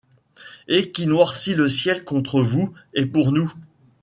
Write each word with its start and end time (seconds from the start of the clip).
Et 0.67 0.91
qui 0.91 1.05
noircit 1.05 1.53
le 1.53 1.69
ciel 1.69 2.03
contre 2.03 2.41
vous, 2.41 2.73
et 2.95 3.05
pour 3.05 3.31
nous! 3.31 3.53